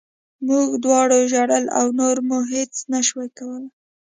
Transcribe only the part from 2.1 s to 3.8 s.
مو هېڅ نه شول کولی